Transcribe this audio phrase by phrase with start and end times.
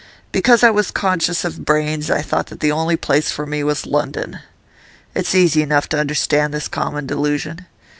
[0.31, 3.85] Because I was conscious of brains, I thought that the only place for me was
[3.85, 4.39] London.
[5.13, 7.67] It's easy enough to understand this common delusion.